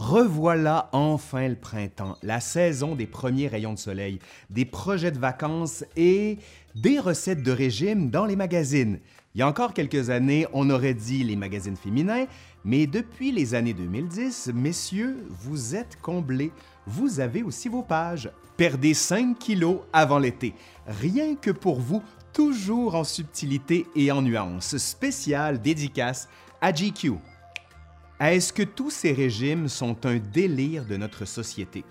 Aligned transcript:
Revoilà 0.00 0.88
enfin 0.92 1.46
le 1.46 1.56
printemps, 1.56 2.16
la 2.22 2.40
saison 2.40 2.94
des 2.94 3.06
premiers 3.06 3.48
rayons 3.48 3.74
de 3.74 3.78
soleil, 3.78 4.18
des 4.48 4.64
projets 4.64 5.10
de 5.10 5.18
vacances 5.18 5.84
et 5.94 6.38
des 6.74 6.98
recettes 6.98 7.42
de 7.42 7.52
régime 7.52 8.08
dans 8.08 8.24
les 8.24 8.34
magazines. 8.34 8.98
Il 9.34 9.40
y 9.40 9.42
a 9.42 9.46
encore 9.46 9.74
quelques 9.74 10.08
années, 10.08 10.46
on 10.54 10.70
aurait 10.70 10.94
dit 10.94 11.22
les 11.22 11.36
magazines 11.36 11.76
féminins, 11.76 12.24
mais 12.64 12.86
depuis 12.86 13.30
les 13.30 13.54
années 13.54 13.74
2010, 13.74 14.52
messieurs, 14.54 15.18
vous 15.28 15.76
êtes 15.76 16.00
comblés. 16.00 16.50
Vous 16.86 17.20
avez 17.20 17.42
aussi 17.42 17.68
vos 17.68 17.82
pages. 17.82 18.30
Perdez 18.56 18.94
5 18.94 19.38
kilos 19.38 19.80
avant 19.92 20.18
l'été. 20.18 20.54
Rien 20.86 21.34
que 21.34 21.50
pour 21.50 21.78
vous, 21.78 22.02
toujours 22.32 22.94
en 22.94 23.04
subtilité 23.04 23.86
et 23.94 24.10
en 24.10 24.22
nuances. 24.22 24.78
Spécial 24.78 25.60
dédicace 25.60 26.26
à 26.62 26.72
GQ. 26.72 27.18
Est-ce 28.20 28.52
que 28.52 28.62
tous 28.62 28.90
ces 28.90 29.12
régimes 29.14 29.66
sont 29.68 30.04
un 30.04 30.18
délire 30.18 30.84
de 30.84 30.98
notre 30.98 31.24
société? 31.24 31.86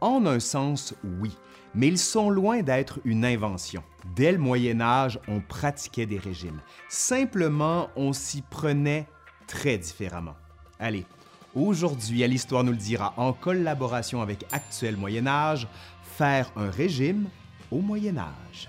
En 0.00 0.26
un 0.26 0.38
sens, 0.38 0.94
oui, 1.18 1.36
mais 1.74 1.88
ils 1.88 1.98
sont 1.98 2.30
loin 2.30 2.62
d'être 2.62 3.00
une 3.04 3.24
invention. 3.24 3.82
Dès 4.14 4.30
le 4.30 4.38
Moyen 4.38 4.80
Âge, 4.80 5.18
on 5.26 5.40
pratiquait 5.40 6.06
des 6.06 6.18
régimes. 6.18 6.60
Simplement, 6.88 7.88
on 7.96 8.12
s'y 8.12 8.42
prenait 8.42 9.08
très 9.48 9.76
différemment. 9.76 10.36
Allez, 10.78 11.04
aujourd'hui, 11.52 12.22
à 12.22 12.28
l'Histoire 12.28 12.62
nous 12.62 12.70
le 12.70 12.78
dira, 12.78 13.12
en 13.16 13.32
collaboration 13.32 14.22
avec 14.22 14.46
Actuel 14.52 14.96
Moyen 14.96 15.26
Âge, 15.26 15.66
faire 16.16 16.52
un 16.54 16.70
régime 16.70 17.26
au 17.72 17.80
Moyen 17.80 18.18
Âge. 18.18 18.68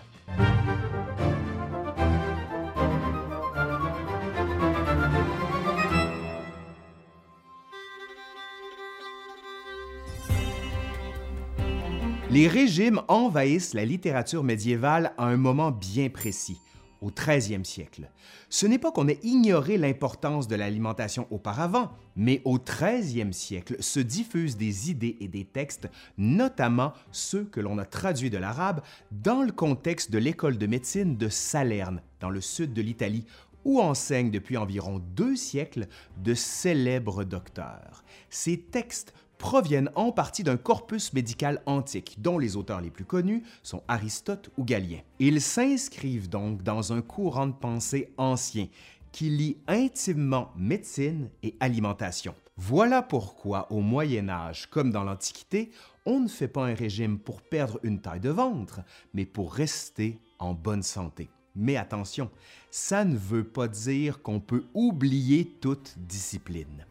Les 12.33 12.47
régimes 12.47 12.99
envahissent 13.09 13.75
la 13.75 13.85
littérature 13.85 14.43
médiévale 14.43 15.13
à 15.19 15.25
un 15.25 15.37
moment 15.37 15.69
bien 15.69 16.09
précis, 16.09 16.59
au 16.99 17.11
13e 17.11 17.63
siècle. 17.63 18.09
Ce 18.49 18.65
n'est 18.65 18.79
pas 18.79 18.91
qu'on 18.91 19.07
ait 19.07 19.19
ignoré 19.21 19.77
l'importance 19.77 20.47
de 20.47 20.55
l'alimentation 20.55 21.27
auparavant, 21.29 21.91
mais 22.15 22.41
au 22.43 22.57
13e 22.57 23.33
siècle 23.33 23.75
se 23.81 23.99
diffusent 23.99 24.57
des 24.57 24.89
idées 24.89 25.15
et 25.19 25.27
des 25.27 25.45
textes, 25.45 25.87
notamment 26.17 26.93
ceux 27.11 27.43
que 27.43 27.59
l'on 27.59 27.77
a 27.77 27.85
traduits 27.85 28.31
de 28.31 28.39
l'arabe, 28.39 28.81
dans 29.11 29.43
le 29.43 29.51
contexte 29.51 30.09
de 30.09 30.17
l'école 30.17 30.57
de 30.57 30.65
médecine 30.65 31.17
de 31.17 31.29
Salerne, 31.29 32.01
dans 32.19 32.31
le 32.31 32.41
sud 32.41 32.73
de 32.73 32.81
l'Italie, 32.81 33.27
où 33.63 33.79
enseignent 33.79 34.31
depuis 34.31 34.57
environ 34.57 34.97
deux 34.97 35.35
siècles 35.35 35.85
de 36.17 36.33
célèbres 36.33 37.25
docteurs. 37.25 38.03
Ces 38.31 38.59
textes 38.59 39.13
proviennent 39.43 39.89
en 39.95 40.13
partie 40.13 40.45
d'un 40.45 40.55
corpus 40.55 41.11
médical 41.11 41.61
antique, 41.65 42.15
dont 42.19 42.39
les 42.39 42.55
auteurs 42.55 42.79
les 42.79 42.89
plus 42.89 43.03
connus 43.03 43.43
sont 43.61 43.83
Aristote 43.89 44.49
ou 44.57 44.63
Galien. 44.63 45.01
Ils 45.19 45.41
s'inscrivent 45.41 46.29
donc 46.29 46.63
dans 46.63 46.93
un 46.93 47.01
courant 47.01 47.47
de 47.47 47.51
pensée 47.51 48.13
ancien 48.15 48.67
qui 49.11 49.29
lie 49.29 49.57
intimement 49.67 50.51
médecine 50.55 51.29
et 51.43 51.57
alimentation. 51.59 52.35
Voilà 52.55 53.01
pourquoi 53.01 53.69
au 53.69 53.81
Moyen 53.81 54.29
Âge, 54.29 54.69
comme 54.69 54.91
dans 54.91 55.03
l'Antiquité, 55.03 55.71
on 56.05 56.21
ne 56.21 56.29
fait 56.29 56.47
pas 56.47 56.65
un 56.65 56.73
régime 56.73 57.19
pour 57.19 57.41
perdre 57.41 57.81
une 57.83 57.99
taille 57.99 58.21
de 58.21 58.29
ventre, 58.29 58.79
mais 59.13 59.25
pour 59.25 59.53
rester 59.53 60.21
en 60.39 60.53
bonne 60.53 60.83
santé. 60.83 61.29
Mais 61.53 61.75
attention, 61.75 62.31
ça 62.71 63.03
ne 63.03 63.17
veut 63.17 63.43
pas 63.43 63.67
dire 63.67 64.21
qu'on 64.21 64.39
peut 64.39 64.63
oublier 64.73 65.45
toute 65.59 65.95
discipline. 65.97 66.85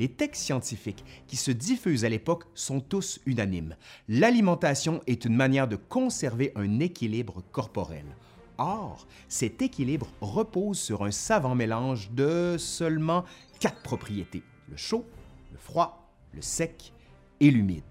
Les 0.00 0.08
textes 0.08 0.44
scientifiques 0.44 1.04
qui 1.26 1.36
se 1.36 1.50
diffusent 1.50 2.06
à 2.06 2.08
l'époque 2.08 2.44
sont 2.54 2.80
tous 2.80 3.20
unanimes. 3.26 3.76
L'alimentation 4.08 5.02
est 5.06 5.26
une 5.26 5.36
manière 5.36 5.68
de 5.68 5.76
conserver 5.76 6.52
un 6.56 6.80
équilibre 6.80 7.42
corporel. 7.52 8.06
Or, 8.56 9.06
cet 9.28 9.60
équilibre 9.60 10.08
repose 10.22 10.80
sur 10.80 11.04
un 11.04 11.10
savant 11.10 11.54
mélange 11.54 12.12
de 12.12 12.56
seulement 12.58 13.26
quatre 13.58 13.82
propriétés, 13.82 14.42
le 14.70 14.76
chaud, 14.78 15.04
le 15.52 15.58
froid, 15.58 16.10
le 16.32 16.40
sec 16.40 16.94
et 17.40 17.50
l'humide. 17.50 17.84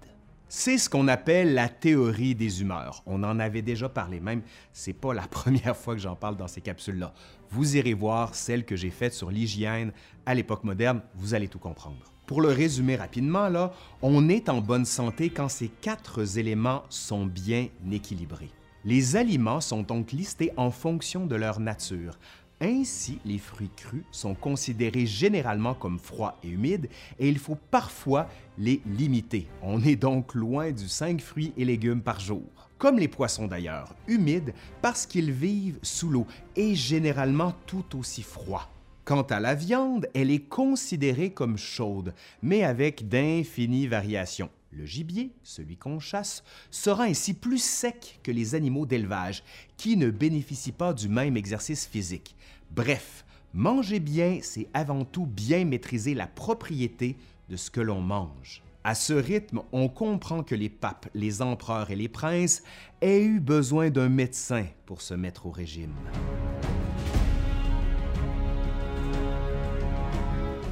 C'est 0.48 0.78
ce 0.78 0.90
qu'on 0.90 1.06
appelle 1.06 1.54
la 1.54 1.68
théorie 1.68 2.34
des 2.34 2.60
humeurs. 2.60 3.04
On 3.06 3.22
en 3.22 3.38
avait 3.38 3.62
déjà 3.62 3.88
parlé, 3.88 4.18
même 4.18 4.42
c'est 4.72 4.94
pas 4.94 5.14
la 5.14 5.22
première 5.28 5.76
fois 5.76 5.94
que 5.94 6.00
j'en 6.00 6.16
parle 6.16 6.36
dans 6.36 6.48
ces 6.48 6.60
capsules-là. 6.60 7.14
Vous 7.50 7.76
irez 7.76 7.94
voir 7.94 8.34
celle 8.34 8.64
que 8.64 8.76
j'ai 8.76 8.90
faite 8.90 9.12
sur 9.12 9.30
l'hygiène 9.30 9.92
à 10.26 10.34
l'époque 10.34 10.64
moderne, 10.64 11.02
vous 11.14 11.34
allez 11.34 11.48
tout 11.48 11.58
comprendre. 11.58 12.12
Pour 12.26 12.40
le 12.40 12.48
résumer 12.48 12.96
rapidement, 12.96 13.48
là, 13.48 13.72
on 14.02 14.28
est 14.28 14.48
en 14.48 14.60
bonne 14.60 14.84
santé 14.84 15.30
quand 15.30 15.48
ces 15.48 15.68
quatre 15.68 16.38
éléments 16.38 16.84
sont 16.88 17.26
bien 17.26 17.68
équilibrés. 17.90 18.50
Les 18.84 19.16
aliments 19.16 19.60
sont 19.60 19.82
donc 19.82 20.12
listés 20.12 20.52
en 20.56 20.70
fonction 20.70 21.26
de 21.26 21.34
leur 21.34 21.60
nature, 21.60 22.18
ainsi, 22.62 23.18
les 23.24 23.38
fruits 23.38 23.70
crus 23.74 24.04
sont 24.10 24.34
considérés 24.34 25.06
généralement 25.06 25.72
comme 25.72 25.98
froids 25.98 26.36
et 26.44 26.48
humides 26.48 26.90
et 27.18 27.26
il 27.26 27.38
faut 27.38 27.56
parfois 27.70 28.28
les 28.58 28.82
limiter. 28.84 29.48
On 29.62 29.82
est 29.82 29.96
donc 29.96 30.34
loin 30.34 30.70
du 30.70 30.86
5 30.86 31.22
fruits 31.22 31.54
et 31.56 31.64
légumes 31.64 32.02
par 32.02 32.20
jour. 32.20 32.69
Comme 32.80 32.98
les 32.98 33.08
poissons 33.08 33.46
d'ailleurs, 33.46 33.94
humides 34.08 34.54
parce 34.80 35.04
qu'ils 35.04 35.32
vivent 35.32 35.78
sous 35.82 36.08
l'eau 36.08 36.26
et 36.56 36.74
généralement 36.74 37.52
tout 37.66 37.98
aussi 37.98 38.22
froids. 38.22 38.70
Quant 39.04 39.20
à 39.20 39.38
la 39.38 39.54
viande, 39.54 40.08
elle 40.14 40.30
est 40.30 40.48
considérée 40.48 41.30
comme 41.30 41.58
chaude, 41.58 42.14
mais 42.40 42.64
avec 42.64 43.06
d'infinies 43.06 43.86
variations. 43.86 44.48
Le 44.72 44.86
gibier, 44.86 45.30
celui 45.42 45.76
qu'on 45.76 46.00
chasse, 46.00 46.42
sera 46.70 47.04
ainsi 47.04 47.34
plus 47.34 47.62
sec 47.62 48.18
que 48.22 48.30
les 48.30 48.54
animaux 48.54 48.86
d'élevage, 48.86 49.44
qui 49.76 49.98
ne 49.98 50.08
bénéficient 50.08 50.72
pas 50.72 50.94
du 50.94 51.10
même 51.10 51.36
exercice 51.36 51.86
physique. 51.86 52.34
Bref, 52.70 53.26
manger 53.52 54.00
bien, 54.00 54.38
c'est 54.40 54.68
avant 54.72 55.04
tout 55.04 55.26
bien 55.26 55.66
maîtriser 55.66 56.14
la 56.14 56.26
propriété 56.26 57.18
de 57.50 57.56
ce 57.56 57.70
que 57.70 57.82
l'on 57.82 58.00
mange. 58.00 58.62
À 58.82 58.94
ce 58.94 59.12
rythme, 59.12 59.60
on 59.72 59.90
comprend 59.90 60.42
que 60.42 60.54
les 60.54 60.70
papes, 60.70 61.06
les 61.12 61.42
empereurs 61.42 61.90
et 61.90 61.96
les 61.96 62.08
princes 62.08 62.62
aient 63.02 63.22
eu 63.22 63.38
besoin 63.38 63.90
d'un 63.90 64.08
médecin 64.08 64.64
pour 64.86 65.02
se 65.02 65.12
mettre 65.12 65.44
au 65.44 65.50
régime. 65.50 65.92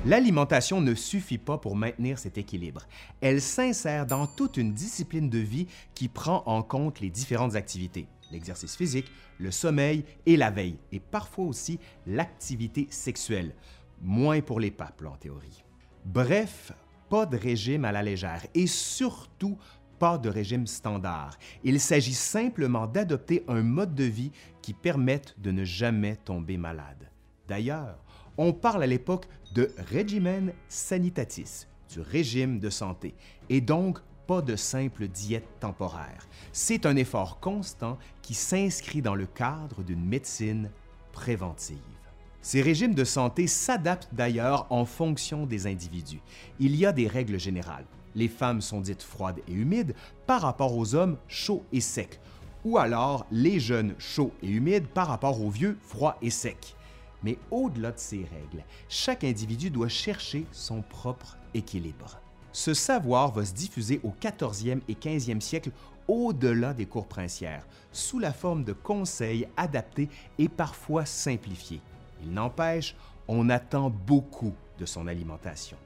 L'alimentation 0.06 0.80
ne 0.80 0.94
suffit 0.94 1.36
pas 1.36 1.58
pour 1.58 1.76
maintenir 1.76 2.18
cet 2.18 2.38
équilibre. 2.38 2.86
Elle 3.20 3.42
s'insère 3.42 4.06
dans 4.06 4.26
toute 4.26 4.56
une 4.56 4.72
discipline 4.72 5.28
de 5.28 5.38
vie 5.38 5.66
qui 5.94 6.08
prend 6.08 6.42
en 6.46 6.62
compte 6.62 7.00
les 7.00 7.10
différentes 7.10 7.56
activités, 7.56 8.06
l'exercice 8.32 8.74
physique, 8.74 9.10
le 9.38 9.50
sommeil 9.50 10.06
et 10.24 10.38
la 10.38 10.50
veille, 10.50 10.78
et 10.92 11.00
parfois 11.00 11.44
aussi 11.44 11.78
l'activité 12.06 12.86
sexuelle. 12.88 13.54
Moins 14.00 14.40
pour 14.40 14.60
les 14.60 14.70
papes, 14.70 15.02
en 15.06 15.16
théorie. 15.16 15.62
Bref, 16.06 16.72
pas 17.08 17.26
de 17.26 17.36
régime 17.36 17.84
à 17.84 17.92
la 17.92 18.02
légère 18.02 18.46
et 18.54 18.66
surtout 18.66 19.58
pas 19.98 20.18
de 20.18 20.28
régime 20.28 20.66
standard. 20.66 21.36
Il 21.64 21.80
s'agit 21.80 22.14
simplement 22.14 22.86
d'adopter 22.86 23.44
un 23.48 23.62
mode 23.62 23.94
de 23.94 24.04
vie 24.04 24.32
qui 24.62 24.72
permette 24.72 25.34
de 25.38 25.50
ne 25.50 25.64
jamais 25.64 26.16
tomber 26.16 26.56
malade. 26.56 27.10
D'ailleurs, 27.48 27.98
on 28.36 28.52
parle 28.52 28.84
à 28.84 28.86
l'époque 28.86 29.26
de 29.54 29.70
regimen 29.92 30.52
sanitatis, 30.68 31.66
du 31.92 32.00
régime 32.00 32.60
de 32.60 32.70
santé, 32.70 33.14
et 33.48 33.60
donc 33.60 33.98
pas 34.26 34.42
de 34.42 34.56
simple 34.56 35.08
diète 35.08 35.48
temporaire. 35.58 36.28
C'est 36.52 36.86
un 36.86 36.96
effort 36.96 37.40
constant 37.40 37.98
qui 38.22 38.34
s'inscrit 38.34 39.02
dans 39.02 39.14
le 39.14 39.26
cadre 39.26 39.82
d'une 39.82 40.04
médecine 40.04 40.70
préventive. 41.12 41.97
Ces 42.40 42.62
régimes 42.62 42.94
de 42.94 43.04
santé 43.04 43.46
s'adaptent 43.46 44.08
d'ailleurs 44.12 44.66
en 44.70 44.84
fonction 44.84 45.44
des 45.44 45.66
individus. 45.66 46.20
Il 46.60 46.76
y 46.76 46.86
a 46.86 46.92
des 46.92 47.08
règles 47.08 47.38
générales. 47.38 47.84
Les 48.14 48.28
femmes 48.28 48.60
sont 48.60 48.80
dites 48.80 49.02
froides 49.02 49.40
et 49.48 49.52
humides 49.52 49.94
par 50.26 50.42
rapport 50.42 50.76
aux 50.76 50.94
hommes 50.94 51.18
chauds 51.26 51.64
et 51.72 51.80
secs, 51.80 52.20
ou 52.64 52.78
alors 52.78 53.26
les 53.30 53.60
jeunes 53.60 53.94
chauds 53.98 54.32
et 54.42 54.48
humides 54.48 54.86
par 54.86 55.08
rapport 55.08 55.42
aux 55.42 55.50
vieux 55.50 55.76
froids 55.82 56.16
et 56.22 56.30
secs. 56.30 56.74
Mais 57.22 57.38
au-delà 57.50 57.92
de 57.92 57.98
ces 57.98 58.18
règles, 58.18 58.64
chaque 58.88 59.24
individu 59.24 59.70
doit 59.70 59.88
chercher 59.88 60.46
son 60.52 60.82
propre 60.82 61.36
équilibre. 61.54 62.20
Ce 62.52 62.74
savoir 62.74 63.32
va 63.32 63.44
se 63.44 63.52
diffuser 63.52 64.00
au 64.04 64.14
14e 64.20 64.80
et 64.88 64.94
15e 64.94 65.40
siècle 65.40 65.70
au-delà 66.06 66.72
des 66.72 66.86
cours 66.86 67.06
princières, 67.06 67.66
sous 67.92 68.18
la 68.18 68.32
forme 68.32 68.64
de 68.64 68.72
conseils 68.72 69.46
adaptés 69.56 70.08
et 70.38 70.48
parfois 70.48 71.04
simplifiés. 71.04 71.82
Il 72.22 72.32
n'empêche, 72.32 72.94
on 73.26 73.48
attend 73.50 73.90
beaucoup 73.90 74.54
de 74.78 74.86
son 74.86 75.06
alimentation. 75.06 75.76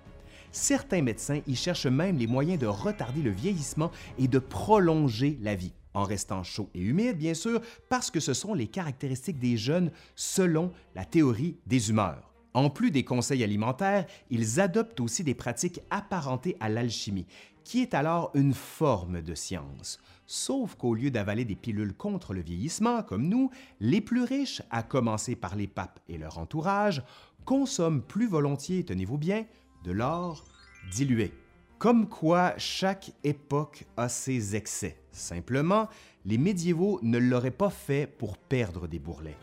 Certains 0.51 1.03
médecins 1.03 1.41
y 1.47 1.57
cherchent 1.57 1.87
même 1.87 2.19
les 2.19 2.27
moyens 2.27 2.59
de 2.59 2.67
retarder 2.67 3.23
le 3.23 3.31
vieillissement 3.31 3.91
et 4.19 4.29
de 4.29 4.39
prolonger 4.39 5.39
la 5.41 5.55
vie 5.55 5.73
en 5.95 6.05
restant 6.05 6.43
chaud 6.43 6.69
et 6.75 6.81
humide, 6.81 7.19
bien 7.19 7.35
sûr, 7.35 7.61
parce 7.89 8.11
que 8.11 8.21
ce 8.21 8.35
sont 8.35 8.55
les 8.55 8.67
caractéristiques 8.67 9.39
des 9.39 9.57
jeunes 9.57 9.91
selon 10.15 10.73
la 10.95 11.05
théorie 11.05 11.57
des 11.67 11.91
humeurs. 11.91 12.33
En 12.55 12.69
plus 12.69 12.91
des 12.91 13.05
conseils 13.05 13.43
alimentaires, 13.43 14.07
ils 14.31 14.61
adoptent 14.61 15.01
aussi 15.01 15.25
des 15.25 15.35
pratiques 15.35 15.81
apparentées 15.91 16.57
à 16.61 16.69
l'alchimie, 16.69 17.27
qui 17.65 17.81
est 17.81 17.95
alors 17.95 18.31
une 18.35 18.53
forme 18.53 19.23
de 19.23 19.35
science. 19.35 19.99
Sauf 20.35 20.77
qu'au 20.77 20.95
lieu 20.95 21.11
d'avaler 21.11 21.45
des 21.45 21.57
pilules 21.57 21.93
contre 21.93 22.33
le 22.33 22.41
vieillissement, 22.41 23.03
comme 23.03 23.29
nous, 23.29 23.51
les 23.81 24.01
plus 24.01 24.23
riches, 24.23 24.63
à 24.71 24.83
commencer 24.83 25.37
par 25.37 25.57
les 25.57 25.67
papes 25.67 26.01
et 26.09 26.17
leur 26.17 26.39
entourage, 26.39 27.03
consomment 27.45 28.01
plus 28.01 28.29
volontiers, 28.29 28.83
tenez-vous 28.83 29.19
bien, 29.19 29.45
de 29.85 29.93
l'or 29.93 30.43
dilué. 30.91 31.35
Comme 31.79 32.09
quoi 32.09 32.55
chaque 32.57 33.13
époque 33.25 33.85
a 33.99 34.09
ses 34.09 34.57
excès. 34.57 34.97
Simplement, 35.11 35.91
les 36.25 36.39
médiévaux 36.39 36.99
ne 37.03 37.19
l'auraient 37.19 37.51
pas 37.51 37.69
fait 37.69 38.07
pour 38.07 38.39
perdre 38.39 38.89
des 38.89 38.99
bourrelets. 38.99 39.37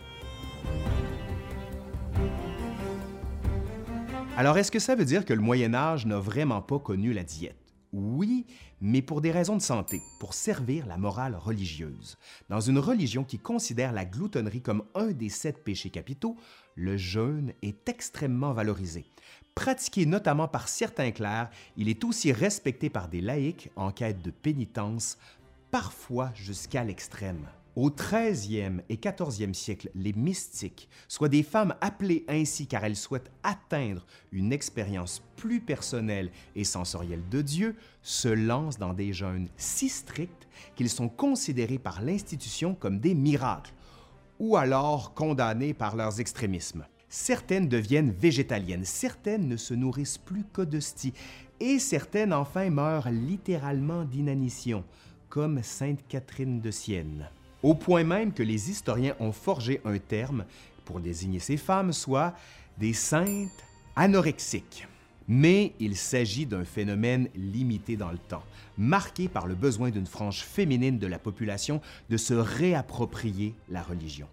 Alors, 4.36 4.58
est-ce 4.58 4.72
que 4.72 4.80
ça 4.80 4.96
veut 4.96 5.06
dire 5.06 5.24
que 5.24 5.34
le 5.34 5.42
Moyen 5.42 5.76
Âge 5.76 6.08
n'a 6.08 6.18
vraiment 6.18 6.64
pas 6.64 6.80
connu 6.80 7.14
la 7.14 7.24
diète? 7.24 7.59
Oui, 7.92 8.46
mais 8.82 9.02
pour 9.02 9.20
des 9.20 9.32
raisons 9.32 9.58
de 9.58 9.62
santé, 9.62 10.02
pour 10.20 10.36
servir 10.36 10.86
la 10.86 10.98
morale 10.98 11.36
religieuse. 11.36 12.18
Dans 12.48 12.60
une 12.60 12.78
religion 12.78 13.24
qui 13.24 13.40
considère 13.40 13.94
la 13.94 14.06
gloutonnerie 14.06 14.62
comme 14.62 14.84
un 14.94 15.08
des 15.08 15.30
sept 15.30 15.64
péchés 15.64 15.90
capitaux, 15.90 16.38
le 16.76 16.98
jeûne 16.98 17.54
est 17.64 17.90
extrêmement 17.90 18.54
valorisé. 18.54 19.06
Pratiqué 19.56 20.06
notamment 20.06 20.48
par 20.48 20.70
certains 20.70 21.12
clercs, 21.12 21.50
il 21.78 21.90
est 21.90 22.04
aussi 22.04 22.32
respecté 22.32 22.90
par 22.90 23.10
des 23.10 23.22
laïcs 23.22 23.72
en 23.76 23.92
quête 23.92 24.22
de 24.22 24.32
pénitence, 24.32 25.18
parfois 25.72 26.32
jusqu'à 26.36 26.84
l'extrême. 26.84 27.48
Au 27.82 27.90
13e 27.90 28.82
et 28.90 28.98
14e 28.98 29.54
siècle, 29.54 29.90
les 29.96 30.12
mystiques, 30.12 30.90
soit 31.08 31.30
des 31.30 31.44
femmes 31.44 31.74
appelées 31.80 32.26
ainsi 32.28 32.68
car 32.68 32.84
elles 32.84 32.98
souhaitent 32.98 33.32
atteindre 33.42 34.06
une 34.34 34.52
expérience 34.52 35.22
plus 35.38 35.62
personnelle 35.62 36.30
et 36.58 36.66
sensorielle 36.66 37.24
de 37.32 37.42
Dieu, 37.42 37.78
se 38.04 38.28
lancent 38.28 38.80
dans 38.80 38.94
des 38.94 39.14
jeûnes 39.14 39.48
si 39.56 39.88
stricts 39.88 40.50
qu'ils 40.76 40.90
sont 40.90 41.08
considérés 41.08 41.78
par 41.78 42.02
l'institution 42.02 42.76
comme 42.76 43.00
des 43.00 43.16
miracles, 43.16 43.72
ou 44.40 44.58
alors 44.58 45.14
condamnés 45.14 45.74
par 45.74 45.96
leurs 45.96 46.20
extrémismes. 46.20 46.86
Certaines 47.08 47.70
deviennent 47.70 48.12
végétaliennes, 48.12 48.84
certaines 48.84 49.48
ne 49.48 49.56
se 49.56 49.74
nourrissent 49.74 50.18
plus 50.18 50.44
que 50.52 50.64
d'hosties, 50.64 51.14
et 51.62 51.80
certaines 51.80 52.34
enfin 52.34 52.70
meurent 52.72 53.10
littéralement 53.10 54.04
d'inanition, 54.04 54.84
comme 55.30 55.64
Sainte 55.64 56.06
Catherine 56.10 56.60
de 56.60 56.72
Sienne 56.72 57.30
au 57.64 57.74
point 57.74 58.04
même 58.04 58.34
que 58.34 58.44
les 58.44 58.70
historiens 58.70 59.16
ont 59.20 59.32
forgé 59.32 59.82
un 59.86 59.98
terme 59.98 60.46
pour 60.86 61.00
désigner 61.00 61.40
ces 61.40 61.58
femmes, 61.58 61.94
soit 61.94 62.34
des 62.78 62.94
saintes 62.94 63.50
anorexiques. 63.96 64.88
Mais 65.28 65.74
il 65.80 65.96
s'agit 65.96 66.48
d'un 66.48 66.66
phénomène 66.66 67.30
limité 67.36 67.96
dans 67.96 68.12
le 68.12 68.18
temps, 68.18 68.44
marqué 68.78 69.28
par 69.28 69.46
le 69.46 69.54
besoin 69.54 69.92
d'une 69.92 70.08
frange 70.08 70.42
féminine 70.42 70.98
de 70.98 71.06
la 71.06 71.20
population 71.20 71.82
de 72.10 72.18
se 72.18 72.34
réapproprier 72.34 73.54
la 73.70 73.84
religion. 73.84 74.28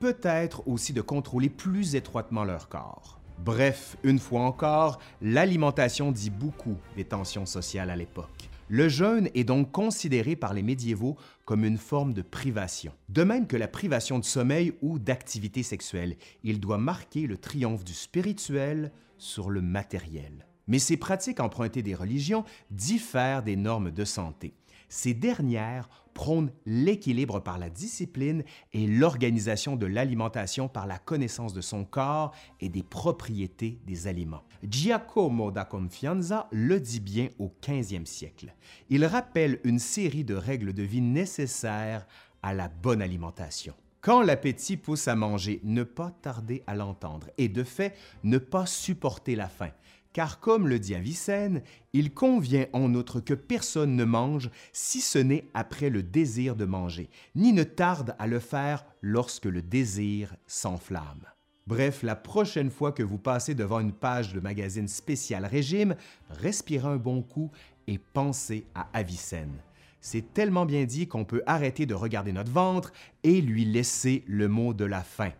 Peut-être 0.00 0.68
aussi 0.68 0.92
de 0.92 1.00
contrôler 1.00 1.48
plus 1.48 1.94
étroitement 1.94 2.44
leur 2.44 2.68
corps. 2.68 3.18
Bref, 3.38 3.96
une 4.02 4.18
fois 4.18 4.42
encore, 4.42 4.98
l'alimentation 5.22 6.12
dit 6.12 6.30
beaucoup 6.30 6.76
des 6.96 7.04
tensions 7.04 7.46
sociales 7.46 7.88
à 7.88 7.96
l'époque. 7.96 8.47
Le 8.70 8.88
jeûne 8.90 9.30
est 9.34 9.44
donc 9.44 9.72
considéré 9.72 10.36
par 10.36 10.52
les 10.52 10.62
médiévaux 10.62 11.16
comme 11.46 11.64
une 11.64 11.78
forme 11.78 12.12
de 12.12 12.20
privation. 12.20 12.92
De 13.08 13.24
même 13.24 13.46
que 13.46 13.56
la 13.56 13.66
privation 13.66 14.18
de 14.18 14.24
sommeil 14.24 14.74
ou 14.82 14.98
d'activité 14.98 15.62
sexuelle, 15.62 16.16
il 16.44 16.60
doit 16.60 16.76
marquer 16.76 17.26
le 17.26 17.38
triomphe 17.38 17.82
du 17.82 17.94
spirituel 17.94 18.92
sur 19.16 19.48
le 19.48 19.62
matériel. 19.62 20.46
Mais 20.66 20.78
ces 20.78 20.98
pratiques 20.98 21.40
empruntées 21.40 21.82
des 21.82 21.94
religions 21.94 22.44
diffèrent 22.70 23.42
des 23.42 23.56
normes 23.56 23.90
de 23.90 24.04
santé. 24.04 24.52
Ces 24.88 25.14
dernières 25.14 25.88
prônent 26.14 26.50
l'équilibre 26.66 27.40
par 27.40 27.58
la 27.58 27.70
discipline 27.70 28.42
et 28.72 28.86
l'organisation 28.86 29.76
de 29.76 29.86
l'alimentation 29.86 30.68
par 30.68 30.86
la 30.86 30.98
connaissance 30.98 31.52
de 31.52 31.60
son 31.60 31.84
corps 31.84 32.34
et 32.60 32.68
des 32.68 32.82
propriétés 32.82 33.78
des 33.86 34.06
aliments. 34.06 34.42
Giacomo 34.64 35.50
da 35.50 35.64
Confianza 35.64 36.48
le 36.50 36.80
dit 36.80 37.00
bien 37.00 37.28
au 37.38 37.52
15e 37.62 38.06
siècle. 38.06 38.52
Il 38.90 39.04
rappelle 39.04 39.60
une 39.62 39.78
série 39.78 40.24
de 40.24 40.34
règles 40.34 40.72
de 40.72 40.82
vie 40.82 41.02
nécessaires 41.02 42.06
à 42.42 42.54
la 42.54 42.68
bonne 42.68 43.02
alimentation. 43.02 43.74
Quand 44.00 44.22
l'appétit 44.22 44.76
pousse 44.76 45.08
à 45.08 45.16
manger, 45.16 45.60
ne 45.64 45.82
pas 45.82 46.12
tarder 46.22 46.62
à 46.66 46.74
l'entendre 46.74 47.28
et 47.36 47.48
de 47.48 47.64
fait, 47.64 47.96
ne 48.24 48.38
pas 48.38 48.64
supporter 48.64 49.36
la 49.36 49.48
faim 49.48 49.70
car 50.12 50.40
comme 50.40 50.68
le 50.68 50.78
dit 50.78 50.94
Avicenne, 50.94 51.62
il 51.92 52.12
convient 52.12 52.66
en 52.72 52.94
outre 52.94 53.20
que 53.20 53.34
personne 53.34 53.96
ne 53.96 54.04
mange 54.04 54.50
si 54.72 55.00
ce 55.00 55.18
n'est 55.18 55.44
après 55.54 55.90
le 55.90 56.02
désir 56.02 56.56
de 56.56 56.64
manger, 56.64 57.08
ni 57.34 57.52
ne 57.52 57.62
tarde 57.62 58.14
à 58.18 58.26
le 58.26 58.38
faire 58.40 58.84
lorsque 59.02 59.46
le 59.46 59.62
désir 59.62 60.34
s'enflamme. 60.46 61.26
Bref, 61.66 62.02
la 62.02 62.16
prochaine 62.16 62.70
fois 62.70 62.92
que 62.92 63.02
vous 63.02 63.18
passez 63.18 63.54
devant 63.54 63.80
une 63.80 63.92
page 63.92 64.32
de 64.32 64.40
magazine 64.40 64.88
spécial 64.88 65.44
régime, 65.44 65.96
respirez 66.30 66.88
un 66.88 66.96
bon 66.96 67.22
coup 67.22 67.50
et 67.86 67.98
pensez 67.98 68.64
à 68.74 68.88
Avicenne. 68.94 69.58
C'est 70.00 70.32
tellement 70.32 70.64
bien 70.64 70.84
dit 70.84 71.08
qu'on 71.08 71.24
peut 71.26 71.42
arrêter 71.46 71.84
de 71.84 71.94
regarder 71.94 72.32
notre 72.32 72.50
ventre 72.50 72.92
et 73.22 73.40
lui 73.40 73.66
laisser 73.66 74.24
le 74.26 74.48
mot 74.48 74.72
de 74.72 74.86
la 74.86 75.02
fin. 75.02 75.32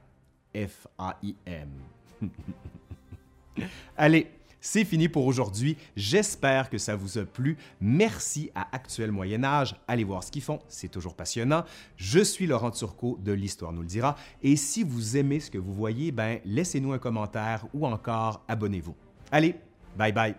F-A-I-M. 0.55 1.71
Allez, 3.97 4.31
c'est 4.61 4.85
fini 4.85 5.09
pour 5.09 5.27
aujourd'hui. 5.27 5.77
J'espère 5.97 6.71
que 6.71 6.79
ça 6.79 6.97
vous 6.97 7.19
a 7.19 7.25
plu. 7.25 7.57
Merci 7.81 8.51
à 8.55 8.69
Actuel 8.75 9.13
Moyen 9.13 9.45
Âge. 9.45 9.77
Allez 9.87 10.05
voir 10.05 10.23
ce 10.23 10.31
qu'ils 10.31 10.43
font, 10.43 10.61
c'est 10.69 10.89
toujours 10.89 11.15
passionnant. 11.15 11.65
Je 11.97 12.21
suis 12.21 12.47
Laurent 12.47 12.71
Turcot 12.71 13.19
de 13.23 13.33
l'Histoire 13.33 13.73
nous 13.73 13.83
le 13.83 13.87
dira. 13.87 14.17
Et 14.43 14.57
si 14.57 14.83
vous 14.83 15.17
aimez 15.17 15.41
ce 15.41 15.51
que 15.51 15.59
vous 15.59 15.75
voyez, 15.75 16.13
ben 16.13 16.41
laissez-nous 16.45 16.93
un 16.93 16.99
commentaire 16.99 17.67
ou 17.73 17.87
encore 17.87 18.45
abonnez-vous. 18.49 18.95
Allez, 19.31 19.55
bye 19.97 20.13
bye. 20.13 20.35